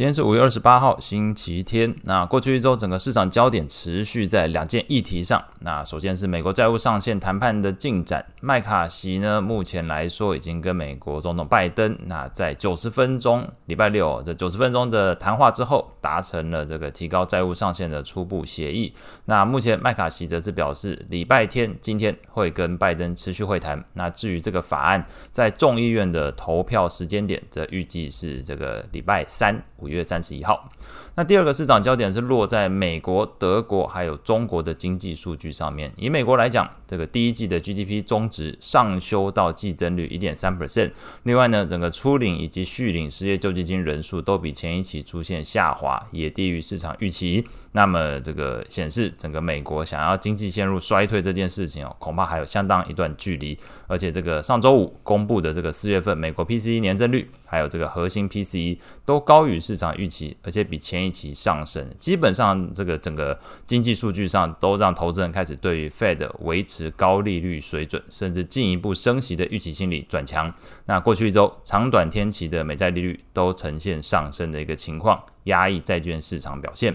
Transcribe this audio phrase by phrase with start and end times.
[0.00, 1.94] 今天是五月二十八号，星期天。
[2.04, 5.44] 那过去一周，整个市场焦点持续在两件议题上。
[5.58, 8.24] 那首先是美国债务上限谈判的进展。
[8.40, 18.94] 麦卡锡呢，目前来说已经跟美国总统拜登，那在九十分钟，礼拜六这九十分钟的谈话之后，达成了这个提高债务上限的初步协议。
[19.26, 23.84] 那目前麦卡锡则是表示，礼拜天今天会跟拜登持续会谈。
[23.92, 29.62] 那至于这个法案在众议院的投票时间点，则预计是这个礼拜三。
[29.76, 30.70] 五月三十一号，
[31.16, 35.92] 那第二个市场焦点是落在美国、德国还有中国的经济数据上面。
[35.96, 40.92] 以美国来讲，这个第一季的 GDP 终值上修到季增率一点三 percent。
[41.24, 47.46] 另外呢，整个初领以及续领失业救济金人数都比前一期出现下滑，也低于市场预期。
[47.72, 53.56] 那么这个显示，整个美国想要经济陷入衰退这件事情哦，恐怕还有相当一段距离。
[53.86, 61.88] 而且这个上周五公布的这个四月份美国 PCE 年增率，还有这个核心 PCE 都高于市上预期，而且比前一期上升。
[61.98, 70.52] 基本上这个整个经济数据上都让投资人开始对于 Fed 维持高利率水准，甚至进一步升息的预期心理转强。
[70.86, 76.94] 那过去一周长短天期的美债利率都呈现上升的一个情况，压抑债券市场表现。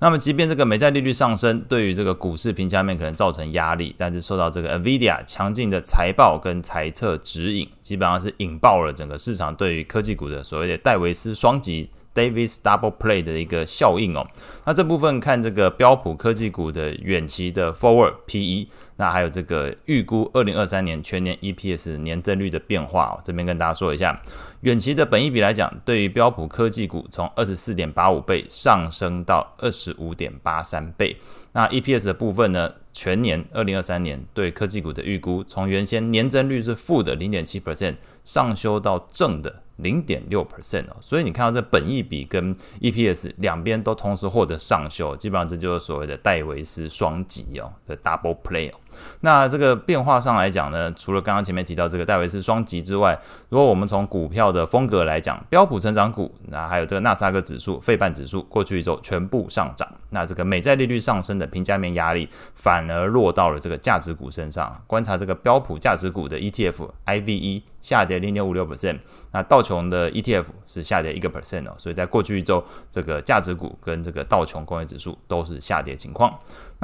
[0.00, 11.88] 那么，即便这个美债利率上升，对于这个股市评价面可能造成压力，但是受到这个 NVIDIA 强劲的财报跟财策指引，基本上是引爆了整个市场对于科技股的所谓的戴维斯双击。
[12.14, 14.26] Davis Double Play 的一个效应哦，
[14.64, 24.22] 那这部分看这个标普科技股的远期的 Forward PE，那还有这个预估二零二三年全年 EPS 年增率的变化哦，这边跟大家说一下，
[24.60, 31.16] 远期的本益比来讲，对于标普科技股从二十四点八五倍上升到二十五点八三倍，
[31.52, 39.63] 那 EPS 的部分呢，全年二零二三年对科技股的预估，从原先年增率是负的零点七 percent 上修到正的。
[39.76, 48.74] 零点六 percent 哦，所以你看到这本益比跟 EPS 两边都同时获得上修，基本上这就是所谓的戴维斯双击哦的 double play 哦。
[49.22, 53.18] 那这个变化上来讲呢，除了刚刚前面提到这个戴维斯双击之外，
[53.48, 59.88] 如果我们从股票的风格来讲，标普成长股，那还有这个纳斯达克指数、费半指数，过去一周全部上涨。
[60.10, 64.80] 那这个美债利率上升的评价面压力，反而落到了这个价值股身上。
[64.86, 68.98] 观察这个标普价值股的 ETF IVE 下跌零点五六 percent，
[69.30, 71.74] 那道琼的 ETF 是下跌一个 percent 哦。
[71.76, 76.34] 所以在过去一周，这个价值股跟这个道琼工业指数都是下跌情况。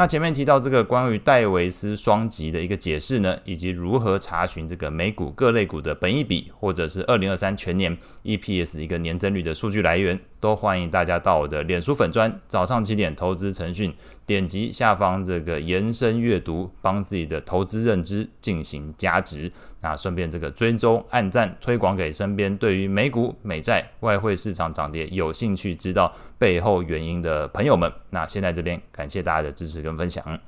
[0.01, 7.95] 那前面提到这个关于戴维斯双击的一个解释呢，以及如何查询这个美股各类股的本益比，或者是二零二三全年
[8.25, 13.95] EPS 一个年增率的数据来源，都欢迎大家到我的脸书粉专早上七点投资晨讯，
[14.25, 19.53] 点击下方这个延伸阅读，帮自己的投资认知进行加值。
[19.83, 27.91] 那顺便这个追踪、按赞、推广给身边对于美股、美债、外汇市场涨跌有兴趣知道背后原因的朋友们。
[28.11, 30.41] 那现在这边感谢大家的支持分享。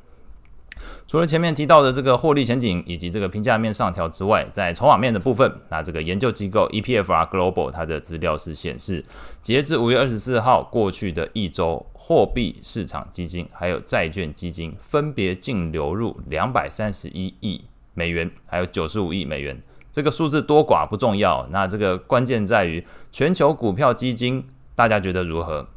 [1.07, 9.05] 除了前面提到的这个获利前景以及这个评价面上调之外，在筹码面的部分，那这个研究机构 EPFR Global 它的资料是显示，
[9.41, 17.65] 截至五月二十四号过去的一周，货币市场基金还有债券基金分别净流入两百三十一亿。
[17.95, 19.61] 美元还有九十五亿美元，
[19.93, 25.69] 这个数字多寡不重要，那这个关键在于全球股票基金，大家觉得如何？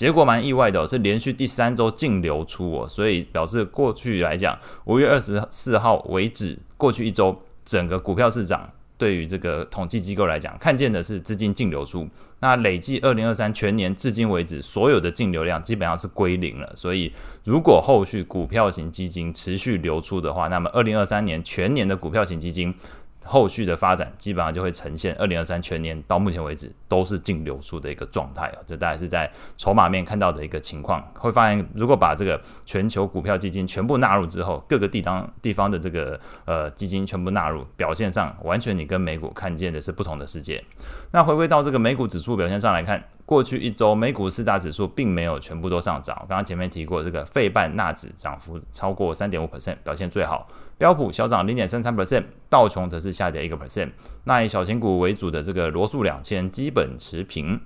[0.00, 8.70] 结果蛮意外的，是连续第三周净流出哦，所以表示过去来讲，五月二十四号为止，过去一周整个股票市场。
[8.96, 12.08] 对于这个统计机构来讲，看见的是资金净流出。
[12.38, 16.72] 那累计二零二三全年至今为止，所有的净流量基本上是归零了。
[16.74, 17.12] 所以，
[17.44, 22.74] 如果后续股票型基金持续流出的话，那么二零二三年全年的股票型基金。
[23.30, 31.00] 后续的发展基本上就会呈现二零二三全年到目前为止都是净流出的一个状态啊，这大概是在筹码面看到的一个情况。
[31.14, 40.64] 会发现，如果把这个全球股票基金全部纳入之后，各个地方地方的这个呃基金全部纳入，表现上完全你跟美股看见的是不同的世界。
[41.12, 46.16] 那回归到这个美股指数表现上来看，过去一周美股四大指数并没有全部都上涨。
[46.28, 50.48] 刚刚前面提过，这个费半纳指涨幅超过三点五 percent，表现最好。
[50.80, 53.90] 标普小涨零点三三 percent，道琼则是下跌一个 percent。
[54.24, 57.60] 那以小型股为主的这个罗素两千基本持平。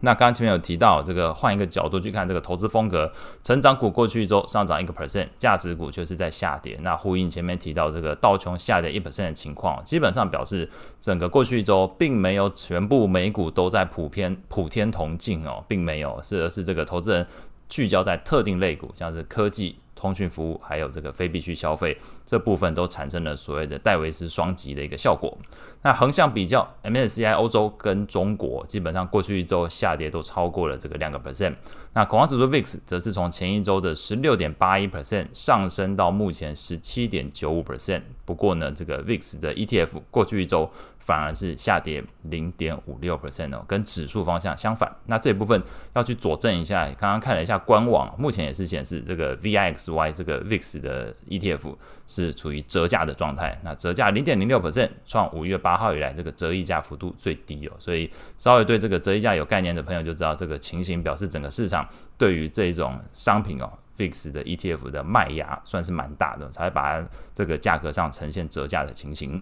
[0.00, 3.12] 那刚刚前面有提到，这个换一个角度去看这个投资风格，
[3.44, 6.78] 成长股过去一周上涨一个 percent，价值股却是在下跌。
[6.80, 17.26] 那呼应前面提到这个道琼下跌一 percent 的情况，基本上表示整个过去一周并没有全部美股都在普遍普天同庆哦，并没有，是而是这个投资人
[17.68, 19.76] 聚焦在特定类股，像是科技。
[19.98, 21.96] 通讯服务还有这个非必需消费
[22.26, 25.36] 这部分都产生了所谓的戴维斯双极的一个效果。
[25.80, 31.54] 那横向比较，MSCI 欧洲跟中国基本上过去一周下跌都超过了这个两个 percent。
[31.94, 38.02] 那恐慌指数 VIX 则是从前一周的十六点八一 percent 上升到目前十七点九五 percent。
[38.26, 40.70] 不过呢，这个 VIX 的 ETF 过去一周
[41.06, 44.92] 反而是下跌零点五六 percent 哦，跟指数方向相反。
[45.06, 45.62] 那这部分
[45.94, 51.76] 要去佐证一下，刚刚看了一下官网，目前也是显示这个 VIXY 这个 VIX 的 ETF
[52.08, 53.56] 是处于折价的状态。
[53.62, 57.72] 那折价零点零六 percent，创五月八号以来这个折溢价幅度最低哦。
[57.78, 61.88] 所以稍微对这个折溢价有概念的朋友就知道，这个情形表示整个市场
[62.18, 63.70] 对于这种商品哦。
[63.96, 67.04] Fix 的 ETF 的卖压算是蛮大的，才把
[67.34, 69.40] 这个价格上呈现折价的情形。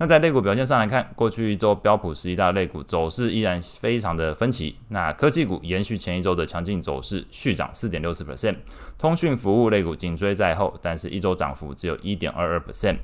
[0.00, 4.76] 那在类股表现上来看，过去一周标普十一大类股走势依然非常的分歧。
[4.90, 8.54] 那科技股延续前一周的强劲走势，续涨四点六四 percent，
[8.96, 12.98] 通讯服务类股紧追在后，但是一周涨幅只有一点二二 percent。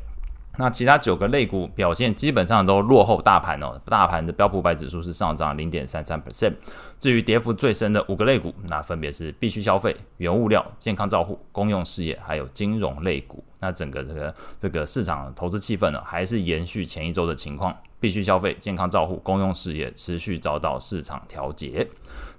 [0.57, 6.55] 那其他九个类股表现基本上都落后大盘哦，大盘的标普五百指数是上涨零点三三 percent。
[7.01, 13.43] 至于跌幅最深的五个类股，那分别是必需消费、原物料、健康照护、公用事业，还有金融类股。
[13.59, 21.89] 那整个这个这个市场投资气氛呢，还是延续前一周的情况，必须消费、健康照护、公用事业持续遭到市场调节。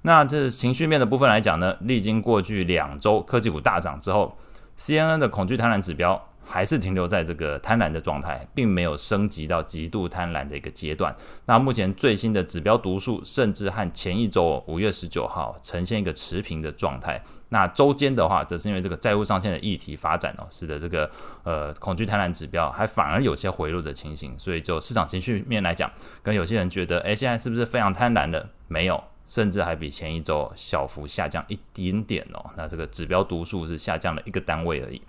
[0.03, 4.38] 那这情绪面的部分来讲呢，历经过去两周科技股大涨之后
[4.77, 6.29] ，CNN 的恐惧贪婪指标。
[6.45, 11.15] 还是停留在这个贪婪的状态，并没有升级到极度贪婪的一个阶段。
[11.45, 17.21] 那目前最新的指标读数，甚至和前一周五月十九号呈现一个持平的状态。
[17.50, 21.09] 那周间的话，则是因为这个债务上限的议题发展哦，使得这个
[21.44, 24.38] 呃恐惧贪婪指标还反而有些回落的情形。
[24.38, 25.89] 所以就市场情绪面来讲，
[26.24, 28.50] 跟有些人觉得，诶，现在是不是非常贪婪了？
[28.68, 32.44] 没有，甚至还比前一周小幅下降一点点哦。
[32.57, 35.01] 那这个指标读数是下降了一个单位而已。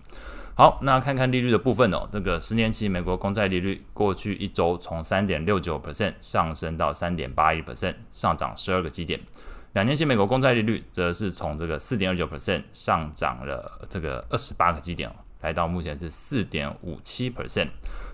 [0.58, 2.08] 好，那看看利率的部分哦。
[2.10, 9.20] 这个十年期美国公债利率过去一周从三点六九 percent 上升到三点八一 percent，上涨十二个基点。
[9.74, 15.12] 两年期美国公债利率则是从这个四点二九 percent 上涨了这个二十八个基点，
[15.42, 17.68] 来到目前是四点五七 percent。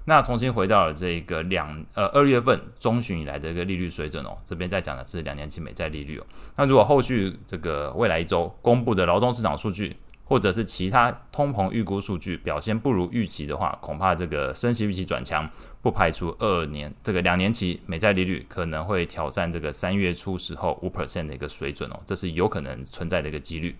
[0.06, 4.36] 那重新回到了这个两呃二月份中旬以来的一个利率水准哦。
[4.44, 6.26] 这边在讲的是两年期美债利率哦。
[6.56, 9.96] 那如果后续这个未来一周公布的劳动市场数据，
[10.32, 15.46] 或者是其他通膨预估数据表现不如预期的话，恐怕这个升息预期转强，
[15.82, 23.76] 不排除二年这个两年期美债利率可能会挑战这个三月初时候五 percent 的一个水准哦，这是有可能存在的一个几率。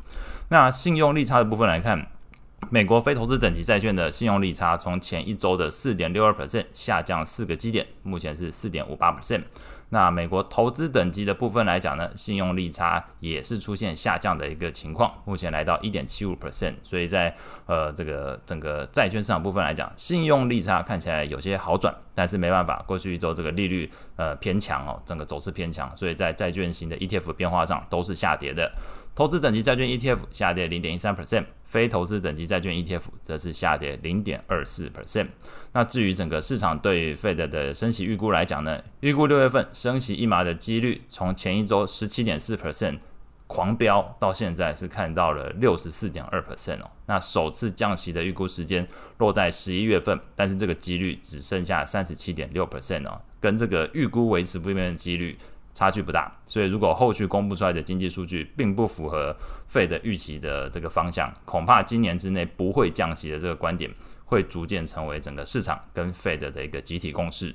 [0.51, 2.07] 那信用利差的部分来看，
[2.69, 9.45] 美国非投资等级债券的信用利差从前一周的四点六二 percent 下降四个基点，目前是四点五八 percent。
[9.93, 16.73] 那美国投资等级的部分来讲呢，信用利差也是出现下降的一个情况，目前来到一点七五 percent。
[16.83, 17.37] 所以在
[17.67, 28.73] 呃这个整个债券市场部分来讲，信用利差看起来有些好转，但是没办法，过去一周这个利率呃偏强哦，整个走势偏强，所以在债券型的 ETF 变化上都是下跌的。
[29.15, 35.27] 投资等级债券 ETF 下跌零点一三 percent，非投资等级债券 ETF 则是下跌零点二四 percent。
[35.73, 43.01] 那至于整个市场对于 Fed 的升息预估来讲呢，预估六月份升息一码的几率从前一周十七点四 percent
[43.47, 46.91] 狂飙到现在是看到了六十四点二 percent 哦。
[47.05, 48.89] 那首次降息的预估时间
[49.19, 55.37] 落在十一月份，但是这个几率只剩下三十七点六 percent 哦，跟这个预估维持不变的几率。
[55.75, 59.35] 差距不大，所以如果后续公布出来的经济数据并不符合
[59.73, 63.91] Fed 预期的这个方向，恐怕今年之内不会降息的这个观点，
[64.27, 67.55] 会逐渐成为整个市场跟 Fed 的一个集体共识。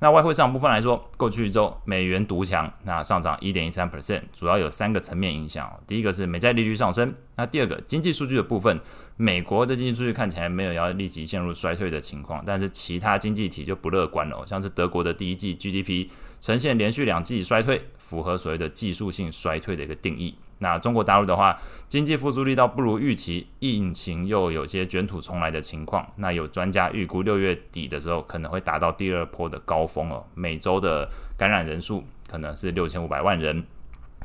[0.00, 5.68] 那外汇市场部分来说，过去一周美元独强，那上涨一点一三 percent，主要有三个层面影响。
[5.88, 8.78] 第一个是美债利率上升，那第二个经济数据的部分，
[9.16, 16.08] 美国的经济数据看起来没有要立即陷入衰退的情况，但是其他经济体就不乐观了，像是德国的第一季 GDP。
[16.40, 20.34] 呈现连续两季衰退，符合所谓的技术性衰退的一个定义。
[20.60, 26.04] 那中国大陆的话，经济复苏力道不如预期，疫情又有些卷土重来的情况。
[26.16, 33.64] 那有专家预估六月底的时候可能会达到第二波的高峰哦，每周的感染人数可能是六千五百万人。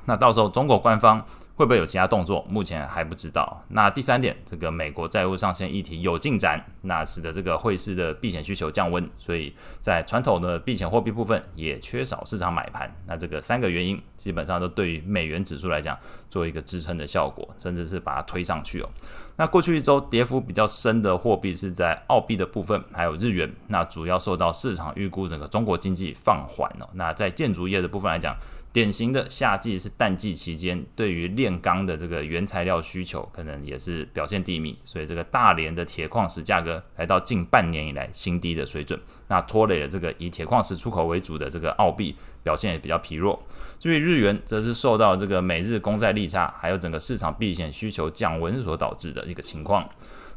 [0.06, 1.24] 那到时候中国官方。
[1.56, 2.44] 会不会有其他动作？
[2.50, 3.64] 目前还不知道。
[3.68, 12.92] 那第三点，这个美国债务上限议题有进展，那使得这个汇市的避险需求降温，所以在传统的避险货币部分也缺少市场买盘。
[13.06, 15.96] 那这个三个原因基本上都对于美元指数来讲
[16.28, 18.90] 做一个支撑的效果，甚至是把它推上去哦。
[19.36, 23.54] 那过去一周跌幅比较深的货币是在澳币的部分，还有日元。
[23.68, 26.90] 那主要受到市场预估整个中国经济放缓哦。
[26.94, 28.36] 那在建筑业的部分来讲。
[28.74, 43.40] 典型的夏季是淡季期间，对于炼钢的这个原材料需求可能也是表现低迷，所以这个大连的铁矿石价格来到近半年以来新低的水准，那拖累了这个以铁矿石出口为主的这个澳币表现也比较疲弱。
[43.80, 49.88] 至于日元，则是受到这个美日公债利差，还有整个市场避险需求降温所导致的一个情况。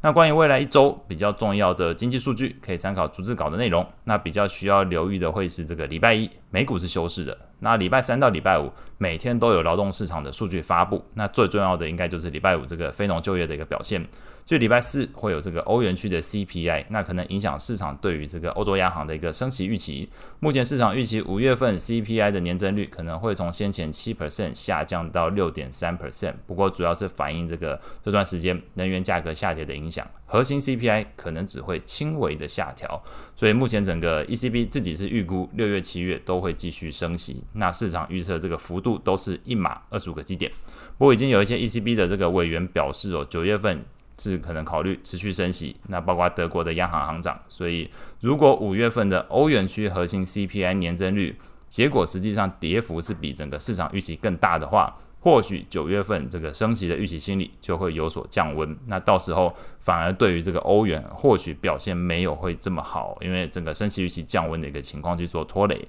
[0.02, 3.84] 那关于未来一周比较重要的经济数据，可以参考逐字稿的内容。
[4.04, 7.36] 那比较需要留意的会是这个礼拜一美股是休市的。
[7.60, 11.04] 那礼拜三到礼拜五每天都有劳动市场的数据发布。
[11.14, 14.06] 那最重要的应该就是礼拜五这个非农就业的一个表现。
[14.44, 20.08] 所以礼拜四会有这个欧元区的 CPI，那可能影响市场对于这个欧洲央行的一个升息预期。
[20.38, 30.06] 目前市场预期五月份 CPI 的年增率可能会从先前七 percent 下降到六点三 percent，不过主要是反映这个这段时间能源价格下跌的影响。
[30.26, 33.02] 核心 CPI 可能只会轻微的下调。
[33.34, 40.50] 所以目前整个 ECB 自己是预估六月、七月都会继续升息，那市场预测这个幅度都是一码二十五个基点。
[40.98, 43.84] 不过已经有一些 ECB 的这个委员表示哦，九月份。
[44.18, 47.38] 是可能考虑持续升息，那包括德国的央行行长。
[47.48, 47.90] 所以，
[48.22, 51.36] 如果五月份的欧元区核心 CPI 年增率
[51.68, 58.74] 结果实际上跌幅是比整个市场预期更大的话，或许九月份这个升息的预期心理就会有所降温。
[58.86, 65.86] 那到时候反而对于这个欧元或许表现没有会这么好，因为整个升息预期降温的一个情况去做拖累。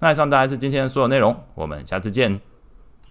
[0.00, 2.40] 那以上大概是今天的所有内容，我们下次见。